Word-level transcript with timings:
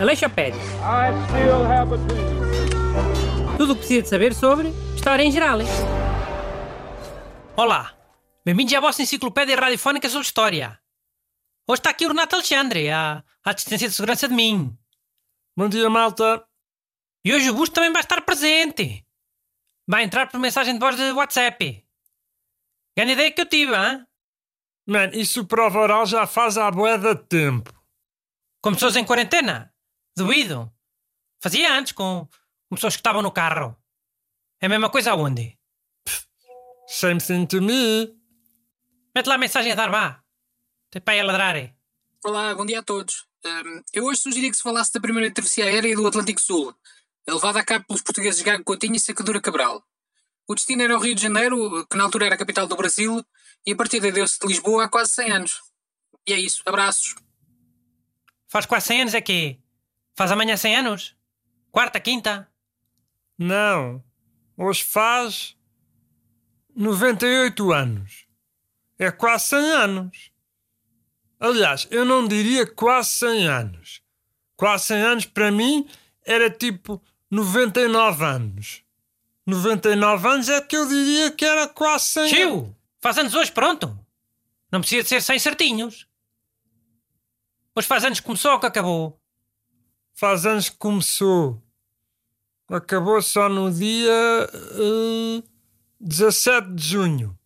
Aleixopédia. 0.00 0.60
Tudo 3.58 3.72
o 3.72 3.74
que 3.74 3.80
precisa 3.80 4.02
de 4.02 4.08
saber 4.08 4.34
sobre 4.34 4.68
História 4.94 5.22
em 5.22 5.30
geral. 5.30 5.58
Olá, 7.54 7.94
bem-vindos 8.44 8.72
à 8.72 8.80
vossa 8.80 9.02
enciclopédia 9.02 9.56
radiofónica 9.56 10.08
sobre 10.08 10.24
História. 10.24 10.80
Hoje 11.68 11.80
está 11.80 11.90
aqui 11.90 12.06
o 12.06 12.08
Renato 12.08 12.34
Alexandre, 12.36 12.90
a 12.90 13.22
a 13.44 13.50
assistência 13.50 13.88
de 13.88 13.94
segurança 13.94 14.26
de 14.26 14.34
mim. 14.34 14.74
Bom 15.54 15.68
dia, 15.68 15.90
malta. 15.90 16.48
E 17.22 17.34
hoje 17.34 17.50
o 17.50 17.54
Busto 17.54 17.74
também 17.74 17.92
vai 17.92 18.00
estar 18.00 18.22
presente. 18.22 19.06
Vai 19.86 20.02
entrar 20.02 20.30
por 20.30 20.40
mensagem 20.40 20.72
de 20.72 20.80
voz 20.80 20.96
de 20.96 21.12
WhatsApp. 21.12 21.86
Grande 22.96 23.12
ideia 23.12 23.30
que 23.30 23.40
eu 23.42 23.46
tive, 23.46 23.74
hein? 23.74 24.06
Man, 24.86 25.10
isso 25.14 25.46
prova 25.46 25.80
oral 25.80 26.04
já 26.04 26.26
faz 26.26 26.58
a 26.58 26.70
boeda 26.70 27.14
de 27.14 27.24
tempo. 27.24 27.72
Com 28.60 28.74
pessoas 28.74 28.96
em 28.96 29.04
quarentena? 29.04 29.72
Duvido. 30.14 30.70
Fazia 31.42 31.72
antes 31.72 31.92
com, 31.92 32.28
com 32.68 32.76
pessoas 32.76 32.94
que 32.94 33.00
estavam 33.00 33.22
no 33.22 33.32
carro. 33.32 33.76
É 34.60 34.66
a 34.66 34.68
mesma 34.68 34.90
coisa 34.90 35.12
aonde? 35.12 35.58
Same 36.86 37.18
thing 37.18 37.46
to 37.46 37.62
me. 37.62 38.14
Mete 39.14 39.26
lá 39.26 39.36
a 39.36 39.38
mensagem 39.38 39.72
a 39.72 39.74
dar, 39.74 39.90
vá. 39.90 40.22
Tem 40.90 41.00
para 41.00 41.14
aí 41.14 41.20
a 41.20 41.24
ladrar. 41.24 41.74
Olá, 42.22 42.54
bom 42.54 42.66
dia 42.66 42.80
a 42.80 42.82
todos. 42.82 43.26
Um, 43.44 43.82
eu 43.92 44.04
hoje 44.04 44.20
sugeri 44.20 44.50
que 44.50 44.56
se 44.56 44.62
falasse 44.62 44.92
da 44.92 45.00
primeira 45.00 45.32
travessia 45.32 45.64
aérea 45.64 45.96
do 45.96 46.06
Atlântico 46.06 46.40
Sul, 46.40 46.74
levada 47.26 47.60
a 47.60 47.64
cabo 47.64 47.86
pelos 47.86 48.02
portugueses 48.02 48.42
Gago 48.42 48.64
Coutinho 48.64 48.96
e 48.96 49.00
Sacadura 49.00 49.40
Cabral. 49.40 49.82
O 50.46 50.54
destino 50.54 50.82
era 50.82 50.96
o 50.96 51.00
Rio 51.00 51.14
de 51.14 51.22
Janeiro, 51.22 51.86
que 51.86 51.96
na 51.96 52.04
altura 52.04 52.26
era 52.26 52.34
a 52.34 52.38
capital 52.38 52.66
do 52.66 52.76
Brasil, 52.76 53.24
e 53.66 53.72
a 53.72 53.76
partir 53.76 54.00
deu-se 54.00 54.38
de 54.38 54.46
Lisboa 54.46 54.84
há 54.84 54.88
quase 54.88 55.12
100 55.12 55.30
anos. 55.30 55.62
E 56.26 56.32
é 56.32 56.38
isso. 56.38 56.62
Abraços. 56.66 57.14
Faz 58.48 58.66
quase 58.66 58.86
100 58.86 59.00
anos 59.02 59.14
é 59.14 59.20
que 59.20 59.58
Faz 60.14 60.30
amanhã 60.30 60.56
100 60.56 60.76
anos? 60.76 61.16
Quarta, 61.72 61.98
quinta? 61.98 62.48
Não. 63.36 64.02
Hoje 64.56 64.84
faz 64.84 65.56
98 66.74 67.72
anos. 67.72 68.26
É 68.96 69.10
quase 69.10 69.48
100 69.48 69.58
anos. 69.70 70.30
Aliás, 71.40 71.88
eu 71.90 72.04
não 72.04 72.28
diria 72.28 72.64
quase 72.64 73.10
100 73.10 73.48
anos. 73.48 74.02
Quase 74.56 74.84
100 74.84 75.02
anos 75.02 75.26
para 75.26 75.50
mim 75.50 75.88
era 76.24 76.48
tipo 76.48 77.02
99 77.28 78.24
anos. 78.24 78.84
99 79.44 80.28
anos 80.28 80.48
é 80.48 80.60
que 80.60 80.76
eu 80.76 80.86
diria 80.86 81.32
que 81.32 81.44
era 81.44 81.66
quase 81.66 82.04
100 82.04 82.28
Tio, 82.28 82.58
anos. 82.58 82.76
Faz 83.04 83.18
anos 83.18 83.34
hoje, 83.34 83.52
pronto. 83.52 83.98
Não 84.72 84.80
precisa 84.80 85.02
de 85.02 85.08
ser 85.10 85.20
100 85.20 85.38
certinhos. 85.38 86.08
Hoje 87.76 87.86
faz 87.86 88.02
anos 88.02 88.18
que 88.18 88.24
começou 88.24 88.52
ou 88.52 88.58
que 88.58 88.64
acabou? 88.64 89.20
Faz 90.14 90.46
anos 90.46 90.70
que 90.70 90.76
começou. 90.78 91.62
Acabou 92.66 93.20
só 93.20 93.46
no 93.46 93.70
dia 93.70 94.48
uh, 94.80 95.44
17 96.00 96.72
de 96.72 96.82
junho. 96.82 97.38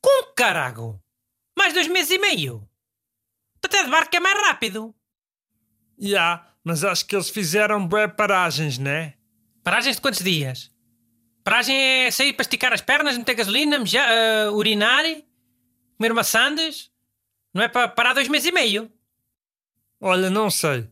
Com 0.00 0.32
carago! 0.36 1.02
Mais 1.58 1.74
dois 1.74 1.88
meses 1.88 2.12
e 2.12 2.18
meio. 2.18 2.68
Até 3.60 3.82
de 3.82 3.90
barco 3.90 4.14
é 4.14 4.20
mais 4.20 4.38
rápido. 4.46 4.94
Já, 5.98 6.06
yeah, 6.06 6.54
mas 6.62 6.84
acho 6.84 7.04
que 7.06 7.16
eles 7.16 7.28
fizeram 7.28 7.88
bué 7.88 8.06
paragens, 8.06 8.78
né? 8.78 9.14
Paragens 9.64 9.96
de 9.96 10.02
quantos 10.02 10.22
dias? 10.22 10.70
Paragem 11.44 11.76
é 11.76 12.10
sair 12.10 12.32
para 12.32 12.42
esticar 12.42 12.72
as 12.72 12.80
pernas, 12.80 13.18
meter 13.18 13.34
gasolina, 13.34 13.78
mejar, 13.78 14.08
uh, 14.08 14.54
urinar, 14.54 15.04
comer 15.96 16.14
maçãs. 16.14 16.90
Não 17.52 17.62
é 17.62 17.68
para 17.68 17.88
parar 17.88 18.14
dois 18.14 18.28
meses 18.28 18.48
e 18.48 18.52
meio. 18.52 18.90
Olha, 20.00 20.30
não 20.30 20.50
sei. 20.50 20.88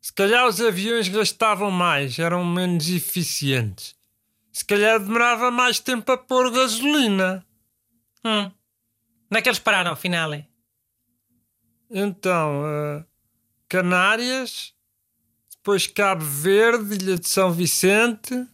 Se 0.00 0.12
calhar 0.12 0.46
os 0.46 0.60
aviões 0.60 1.08
gastavam 1.08 1.70
mais, 1.70 2.18
eram 2.18 2.44
menos 2.44 2.88
eficientes. 2.88 3.96
Se 4.52 4.64
calhar 4.64 4.98
demorava 4.98 5.50
mais 5.50 5.80
tempo 5.80 6.10
a 6.12 6.16
pôr 6.18 6.50
gasolina. 6.50 7.44
Hum. 8.24 8.50
Onde 9.30 9.38
é 9.38 9.42
que 9.42 9.48
eles 9.48 9.58
pararam, 9.58 9.92
afinal? 9.92 10.30
Então, 11.90 12.62
uh, 12.62 13.04
Canárias, 13.68 14.74
depois 15.50 15.86
Cabo 15.86 16.24
Verde, 16.24 16.94
Ilha 16.94 17.18
de 17.18 17.28
São 17.28 17.52
Vicente, 17.52 18.46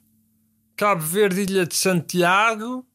Cabo 0.77 1.03
Verde, 1.03 1.43
Ilha 1.43 1.67
de 1.67 1.75
Santiago. 1.75 2.87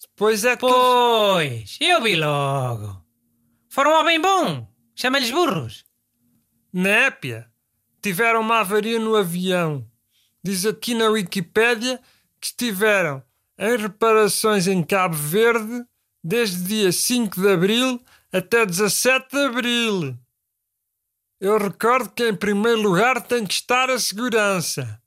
Depois 0.00 0.44
é 0.44 0.56
que. 0.56 0.60
Pois, 0.60 1.78
eu 1.80 2.02
vi 2.02 2.16
logo. 2.16 3.04
Foram 3.68 3.96
ao 3.96 4.04
bem 4.04 4.20
bom. 4.20 4.66
Chama-lhes 4.94 5.30
burros. 5.30 5.84
Népia, 6.72 7.50
tiveram 8.02 8.40
uma 8.40 8.60
avaria 8.60 8.98
no 8.98 9.16
avião. 9.16 9.86
Diz 10.42 10.64
aqui 10.64 10.94
na 10.94 11.08
Wikipédia 11.08 12.00
que 12.40 12.46
estiveram 12.48 13.22
em 13.58 13.76
reparações 13.76 14.66
em 14.66 14.82
Cabo 14.82 15.16
Verde 15.16 15.84
desde 16.22 16.62
dia 16.62 16.92
5 16.92 17.40
de 17.40 17.48
abril 17.48 18.00
até 18.32 18.64
17 18.64 19.28
de 19.30 19.44
abril. 19.44 20.18
Eu 21.40 21.58
recordo 21.58 22.10
que 22.10 22.28
em 22.28 22.34
primeiro 22.34 22.80
lugar 22.82 23.20
tem 23.22 23.46
que 23.46 23.54
estar 23.54 23.90
a 23.90 23.98
segurança, 23.98 25.00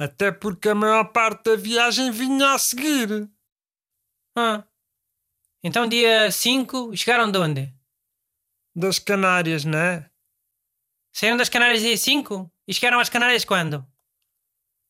até 0.00 0.32
porque 0.32 0.70
a 0.70 0.74
maior 0.74 1.12
parte 1.12 1.50
da 1.50 1.56
viagem 1.56 2.10
vinha 2.10 2.54
a 2.54 2.58
seguir. 2.58 3.30
Ah. 4.34 4.64
Então 5.62 5.86
dia 5.86 6.30
5 6.30 6.96
chegaram 6.96 7.30
de 7.30 7.38
onde? 7.38 7.74
Das 8.74 8.98
Canárias, 8.98 9.66
não 9.66 9.78
é? 9.78 10.10
Saíram 11.12 11.36
das 11.36 11.50
Canárias 11.50 11.82
dia 11.82 11.94
5 11.94 12.50
e 12.66 12.72
chegaram 12.72 12.98
às 12.98 13.10
Canárias 13.10 13.44
quando? 13.44 13.86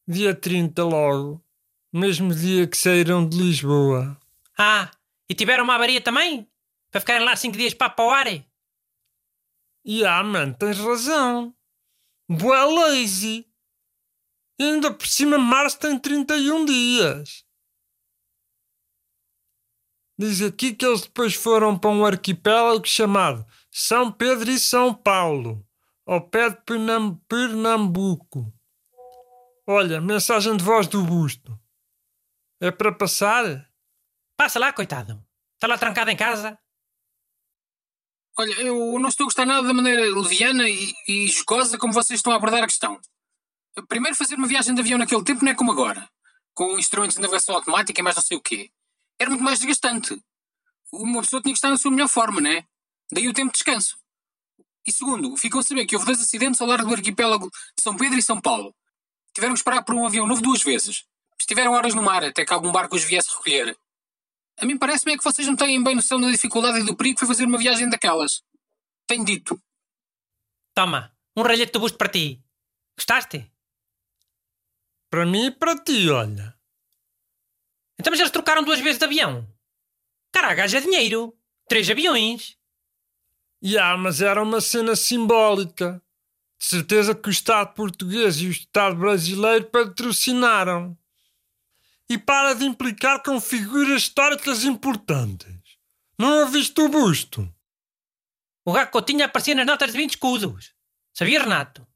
Dia 0.06 0.32
30 0.32 0.84
logo. 0.84 1.44
Mesmo 1.93 2.32
dia 2.32 2.69
que 2.69 2.76
saíram 2.76 3.28
de 3.28 3.37
Lisboa. 3.37 4.16
Ah, 4.56 4.93
e 5.28 5.34
tiveram 5.34 5.65
uma 5.65 5.75
avaria 5.75 6.00
também? 6.00 6.49
Para 6.88 7.00
ficarem 7.00 7.26
lá 7.26 7.34
5 7.34 7.56
dias 7.56 7.75
para 7.75 7.93
o 7.99 8.10
ar? 8.10 8.26
E 9.84 10.04
ah, 10.04 10.22
mano, 10.22 10.54
tens 10.54 10.78
razão. 10.78 11.53
Boa 12.28 12.65
lazy. 12.65 13.50
E 14.60 14.62
ainda 14.62 14.93
por 14.93 15.06
cima 15.06 15.38
março 15.38 15.78
tem 15.78 15.98
31 15.98 16.66
dias. 16.66 17.47
Diz 20.19 20.43
aqui 20.43 20.75
que 20.75 20.84
eles 20.84 21.00
depois 21.00 21.34
foram 21.34 21.78
para 21.78 21.88
um 21.88 22.04
arquipélago 22.04 22.87
chamado 22.87 23.47
São 23.70 24.12
Pedro 24.12 24.50
e 24.50 24.59
São 24.59 24.93
Paulo 24.93 25.66
ao 26.04 26.20
pé 26.20 26.50
de 26.50 26.60
Pernam 26.60 27.15
Pernambuco. 27.26 28.53
Olha, 29.66 29.99
mensagem 29.99 30.54
de 30.54 30.62
voz 30.62 30.87
do 30.87 31.03
busto. 31.03 31.59
É 32.60 32.70
para 32.70 32.93
passar? 32.93 33.66
Passa 34.37 34.59
lá, 34.59 34.75
coitado. 34.75 35.25
Está 35.54 35.69
lá 35.69 35.78
trancado 35.78 36.10
em 36.10 36.16
casa. 36.16 36.59
Olha, 38.38 38.53
eu 38.60 38.99
não 38.99 39.09
estou 39.09 39.25
a 39.25 39.28
gostar 39.28 39.47
nada 39.47 39.66
da 39.66 39.72
maneira 39.72 40.03
leviana 40.03 40.69
e, 40.69 40.93
e 41.09 41.28
jocosa 41.28 41.78
como 41.78 41.94
vocês 41.94 42.19
estão 42.19 42.34
a 42.34 42.37
abordar 42.37 42.62
a 42.62 42.66
questão. 42.66 43.00
Primeiro, 43.88 44.16
fazer 44.16 44.34
uma 44.36 44.47
viagem 44.47 44.75
de 44.75 44.81
avião 44.81 44.98
naquele 44.98 45.25
tempo 45.25 45.44
não 45.44 45.53
é 45.53 45.54
como 45.54 45.72
agora, 45.72 46.08
com 46.54 46.78
instrumentos 46.78 47.16
de 47.16 47.22
navegação 47.22 47.54
automática 47.54 48.00
e 48.00 48.03
mais 48.03 48.16
não 48.16 48.22
sei 48.22 48.36
o 48.36 48.41
quê. 48.41 48.70
Era 49.19 49.31
muito 49.31 49.44
mais 49.44 49.58
desgastante. 49.58 50.20
Uma 50.92 51.22
pessoa 51.22 51.41
tinha 51.41 51.53
que 51.53 51.58
estar 51.58 51.70
na 51.70 51.76
sua 51.76 51.91
melhor 51.91 52.08
forma, 52.08 52.41
né? 52.41 52.64
Daí 53.12 53.28
o 53.28 53.32
tempo 53.32 53.53
de 53.53 53.58
descanso. 53.58 53.98
E 54.86 54.92
segundo, 54.92 55.36
ficam 55.36 55.60
a 55.60 55.62
saber 55.62 55.86
que 55.86 55.94
houve 55.94 56.06
dois 56.06 56.20
acidentes 56.20 56.60
ao 56.60 56.66
largo 56.66 56.88
do 56.88 56.94
arquipélago 56.94 57.48
de 57.76 57.82
São 57.82 57.97
Pedro 57.97 58.19
e 58.19 58.22
São 58.22 58.41
Paulo. 58.41 58.75
Tiveram 59.34 59.54
que 59.54 59.60
esperar 59.60 59.84
por 59.84 59.94
um 59.94 60.06
avião 60.06 60.26
novo 60.26 60.42
duas 60.42 60.62
vezes. 60.62 61.04
Estiveram 61.41 61.72
horas 61.72 61.94
no 61.94 62.02
mar 62.02 62.25
até 62.25 62.44
que 62.44 62.52
algum 62.52 62.72
barco 62.72 62.97
os 62.97 63.04
viesse 63.04 63.31
recolher. 63.31 63.76
A 64.58 64.66
mim 64.66 64.76
parece-me 64.76 65.14
é 65.14 65.19
que 65.19 65.25
vocês 65.25 65.47
não 65.47 65.56
têm 65.56 65.82
bem 65.82 65.94
noção 65.94 66.20
da 66.20 66.31
dificuldade 66.31 66.81
e 66.81 66.84
do 66.84 66.97
perigo 66.97 67.16
que 67.16 67.20
foi 67.20 67.28
fazer 67.28 67.44
uma 67.44 67.58
viagem 67.58 67.88
daquelas. 67.88 68.42
Tenho 69.06 69.25
dito. 69.25 69.60
Toma, 70.75 71.14
um 71.37 71.43
ralhete 71.43 71.73
de 71.73 71.78
busto 71.78 71.96
para 71.96 72.08
ti. 72.08 72.43
Gostaste? 72.96 73.50
Para 75.11 75.27
mim 75.27 75.47
e 75.47 75.51
para 75.51 75.77
ti, 75.77 76.09
olha. 76.09 76.55
Então 77.99 78.12
mas 78.12 78.21
eles 78.21 78.31
trocaram 78.31 78.62
duas 78.62 78.79
vezes 78.81 78.99
de 78.99 79.05
avião. 79.05 79.47
Caraca, 80.33 80.65
é 80.65 80.81
dinheiro. 80.81 81.37
Três 81.69 81.91
aviões. 81.91 82.57
Ya, 83.62 83.97
mas 83.97 84.23
era 84.23 84.43
uma 84.43 84.61
cena 84.61 84.95
simbólica. 84.95 86.01
De 86.59 86.65
certeza 86.65 87.15
que 87.15 87.29
o 87.29 87.31
Estado 87.31 87.75
português 87.75 88.37
e 88.37 88.47
o 88.47 88.51
Estado 88.51 88.97
brasileiro 88.97 89.65
patrocinaram. 89.67 90.97
E 92.09 92.17
para 92.17 92.55
de 92.55 92.65
implicar 92.65 93.23
com 93.23 93.41
figuras 93.41 94.03
históricas 94.03 94.65
importantes. 94.65 95.79
Não 96.19 96.41
ouviste 96.41 96.81
o 96.81 96.89
busto? 96.89 97.53
O 98.65 98.73
Gago 98.73 98.91
Coutinho 98.91 99.25
aparecia 99.25 99.55
nas 99.55 99.67
notas 99.67 99.93
de 99.93 99.99
20 99.99 100.11
escudos. 100.11 100.73
Sabia, 101.12 101.41
Renato? 101.41 101.87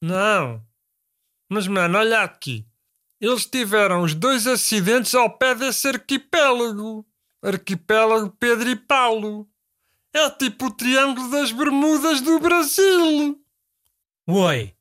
Não. 0.00 0.64
Mas, 1.50 1.66
mano, 1.66 1.98
olha 1.98 2.22
aqui. 2.22 2.64
Eles 3.20 3.44
tiveram 3.44 4.02
os 4.02 4.14
dois 4.14 4.46
acidentes 4.46 5.14
ao 5.14 5.36
pé 5.36 5.54
desse 5.54 5.88
arquipélago. 5.88 7.04
Arquipélago 7.42 8.30
Pedro 8.38 8.70
e 8.70 8.76
Paulo. 8.76 9.50
É 10.14 10.30
tipo 10.30 10.66
o 10.66 10.74
Triângulo 10.74 11.28
das 11.30 11.50
Bermudas 11.50 12.20
do 12.20 12.38
Brasil. 12.38 13.44
Oi. 14.28 14.76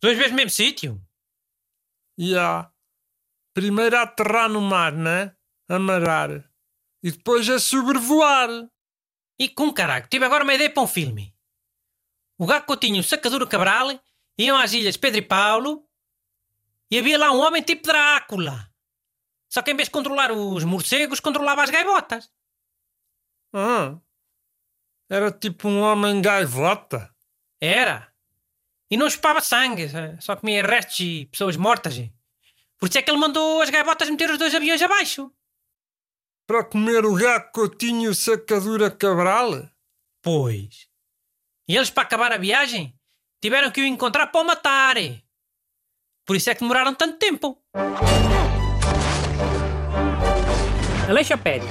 Duas 0.00 0.16
vezes 0.16 0.30
no 0.30 0.36
mesmo 0.36 0.50
sítio? 0.50 1.02
E 2.16 2.36
há. 2.36 2.70
Primeiro 3.52 3.96
a 3.98 4.02
aterrar 4.02 4.48
no 4.48 4.60
mar, 4.62 4.92
né? 4.92 5.36
Amarrar. 5.68 6.50
E 7.02 7.10
depois 7.10 7.48
a 7.50 7.58
sobrevoar. 7.58 8.48
E 9.38 9.48
com 9.48 9.72
caraco, 9.72 10.08
tive 10.08 10.24
agora 10.24 10.42
uma 10.42 10.54
ideia 10.54 10.70
para 10.70 10.82
um 10.82 10.86
filme. 10.86 11.34
O 12.38 12.46
Gato 12.46 12.66
Coutinho 12.66 12.96
e 12.96 13.00
o 13.00 13.04
Sacadura 13.04 13.46
Cabral 13.46 14.00
iam 14.38 14.56
às 14.56 14.72
ilhas 14.72 14.96
Pedro 14.96 15.18
e 15.18 15.22
Paulo 15.22 15.87
e 16.90 16.98
havia 16.98 17.18
lá 17.18 17.30
um 17.32 17.40
homem 17.40 17.62
tipo 17.62 17.86
Drácula. 17.86 18.70
Só 19.48 19.62
que 19.62 19.70
em 19.70 19.76
vez 19.76 19.88
de 19.88 19.92
controlar 19.92 20.30
os 20.32 20.64
morcegos, 20.64 21.20
controlava 21.20 21.62
as 21.62 21.70
gaivotas. 21.70 22.30
Ah. 23.52 23.98
Era 25.08 25.30
tipo 25.30 25.68
um 25.68 25.80
homem 25.80 26.20
gaivota. 26.20 27.14
Era. 27.60 28.12
E 28.90 28.96
não 28.96 29.10
chupava 29.10 29.40
sangue, 29.40 29.88
só 30.20 30.36
comia 30.36 30.62
restos 30.62 31.00
e 31.00 31.26
pessoas 31.26 31.56
mortas. 31.56 31.96
Por 32.78 32.88
isso 32.88 32.98
é 32.98 33.02
que 33.02 33.10
ele 33.10 33.18
mandou 33.18 33.60
as 33.60 33.70
gaivotas 33.70 34.08
meter 34.08 34.30
os 34.30 34.38
dois 34.38 34.54
aviões 34.54 34.80
abaixo. 34.80 35.32
Para 36.46 36.64
comer 36.64 37.04
o 37.04 37.14
gato 37.14 37.52
Coutinho 37.52 38.10
o 38.10 38.14
Sacadura 38.14 38.90
Cabral? 38.90 39.68
Pois. 40.22 40.88
E 41.68 41.76
eles, 41.76 41.90
para 41.90 42.04
acabar 42.04 42.32
a 42.32 42.38
viagem, 42.38 42.98
tiveram 43.42 43.70
que 43.70 43.82
o 43.82 43.84
encontrar 43.84 44.28
para 44.28 44.40
o 44.40 44.44
matar. 44.44 44.96
Por 46.28 46.36
isso 46.36 46.50
é 46.50 46.54
que 46.54 46.60
demoraram 46.60 46.94
tanto 46.94 47.16
tempo. 47.16 47.56
Aleixo 51.08 51.38
Pérez. 51.38 51.64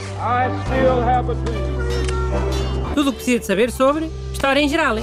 Tudo 2.95 3.12
o 3.12 3.13
que 3.13 3.18
precisa 3.18 3.39
de 3.39 3.45
saber 3.45 3.69
sobre 3.69 4.09
História 4.33 4.59
em 4.59 4.68
Geral. 4.68 4.95